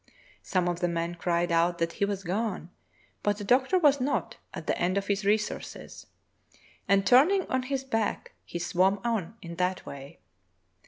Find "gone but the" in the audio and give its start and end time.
2.23-3.43